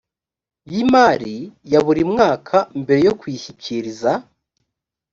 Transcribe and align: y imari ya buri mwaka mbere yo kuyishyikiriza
y 0.73 0.75
imari 0.83 1.37
ya 1.71 1.79
buri 1.85 2.03
mwaka 2.11 2.57
mbere 2.81 2.99
yo 3.07 3.13
kuyishyikiriza 3.19 4.11